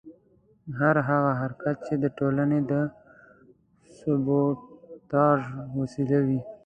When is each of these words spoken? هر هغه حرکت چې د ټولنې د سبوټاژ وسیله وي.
هر 0.79 0.95
هغه 1.09 1.31
حرکت 1.41 1.75
چې 1.87 1.93
د 2.03 2.05
ټولنې 2.17 2.59
د 2.71 2.73
سبوټاژ 3.97 5.41
وسیله 5.79 6.19
وي. 6.27 6.39